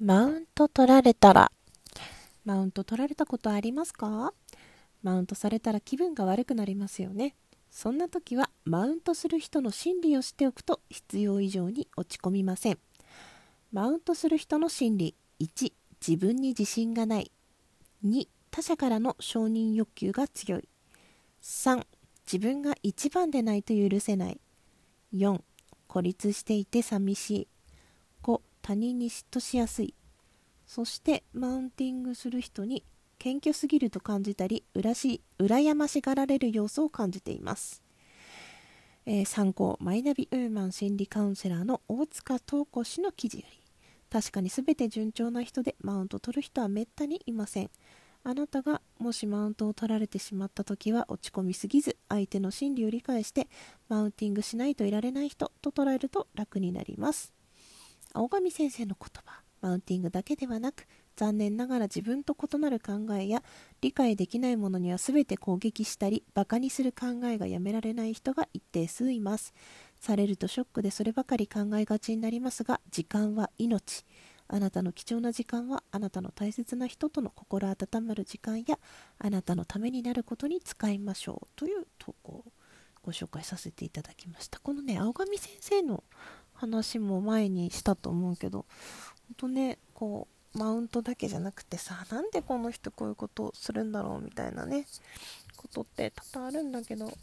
[0.00, 1.50] マウント取られたら、
[2.44, 4.32] マウント取られたことありますか？
[5.02, 7.34] マウントされたら気分が悪くなりますよね。
[7.68, 12.78] そんな時はマウントする人の心理を知っておくと必要以上に落ち込みません。
[13.72, 15.72] マウントする人の心理1、
[16.06, 17.32] 自分に自信がない。
[18.04, 20.68] 2、他者からの承認欲求が強い。
[21.42, 21.84] 3、
[22.24, 24.40] 自分が一番でないと許せない。
[25.12, 25.40] 4、
[25.88, 27.48] 孤立していて寂しい。
[28.68, 29.94] 他人に嫉妬しやすい。
[30.66, 32.84] そしてマウンティングする人に
[33.18, 37.82] 謙虚すぎると感じたりうし羨ましがられる要素を感じています、
[39.06, 43.58] えー、参考マイナビウーマン心理カウンセラーの大塚東子氏の記事より。
[44.10, 47.70] 確かに全て順調な人でマウント取る人はめったにいません。
[48.22, 53.48] あなたがもしマウントを取られてしまった時は落ち込みすぎず相手の心理を理解して
[53.88, 57.37] マウンティングしないといられない人と捉えると楽になります。
[58.12, 60.86] 青上先生の言葉マウンティングだけではなく
[61.16, 63.42] 残念ながら自分と異なる考えや
[63.80, 69.52] 理解できないものには全て攻撃したりバカにする考えがやめられない人が一定数います。
[69.98, 74.04] されるとショックでそればかり考えがちになりますが時間は命。
[74.46, 78.78] あなたの貴重な時間はあなたの大切な人との心温まる時間や
[79.18, 81.48] あなたのためになることに使いましょう。
[81.56, 82.44] という投稿を
[83.02, 84.60] ご紹介させていただきました。
[84.60, 86.04] このね青上先生の
[86.58, 88.66] 話も前にしたと思うけど
[89.28, 94.86] 本当ねこうマウントだけじゃなくてさなんでこの人こういうことするんだろうみたいなね
[95.56, 97.14] ことって多々あるんだけどそ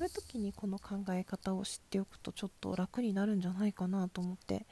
[0.00, 4.66] ういう時にこの考え方を知っておくとちょっと楽になるんじゃないかなと思って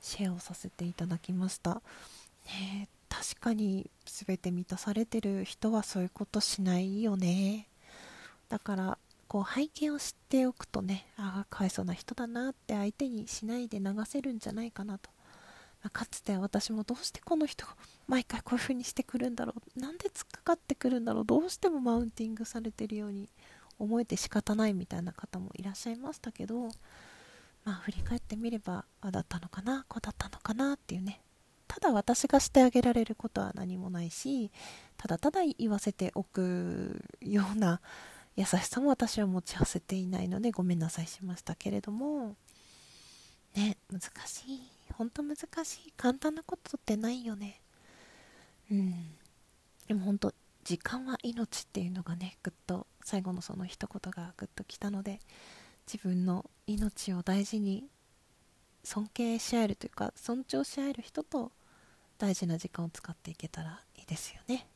[0.00, 1.82] シェアをさせていただきました、
[2.46, 7.66] ね、確かに全て満たされてる人はそういうことしないよね。
[8.48, 15.10] だからこう背景を知っておくとねああかわいそうな人だなって相手にしないで流せるんじゃないかなと、
[15.82, 19.80] まあ、かつて私もどうしてこの人が毎回こういう風にしてくるんだろう。
[19.80, 21.24] なんで突っかかってくるんだろう。
[21.24, 23.28] どうしてもマウンティングされてるように
[23.78, 26.68] 思えて仕方ないみたいな方もいらっしゃいましたけど
[27.64, 31.20] まあ振り返ってみればあだったのかなこうだったのかなっていうね。
[31.66, 34.50] ただ私がしてあげられることは何もないし
[34.96, 37.80] ただただ言わせておくような
[38.36, 42.36] 優しさも私は持ち合わせていないのでごめんなさいしましたけれども。
[43.54, 44.60] ね難しい。
[44.92, 45.92] 本当難しい。
[45.96, 47.60] 簡単なことってないよね。
[48.70, 48.94] うん。
[49.88, 55.20] でも本当時間は命っていうのがねぐっと最後のその一言がぐっときたので
[55.86, 57.88] 自分の命を大事に
[58.82, 61.52] 尊敬し合えるというか尊重し合える人と
[62.18, 64.66] 大事な時間を使っていけたらいいですよね。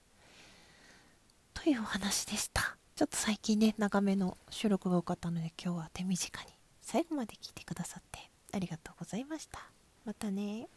[1.52, 2.79] というお話でした。
[3.00, 6.48] ちょっと最近ね、長めの収録が多かったので今日は手短に
[6.82, 9.58] 最後まで聞いてくださってありがとうございました。
[10.04, 10.68] またね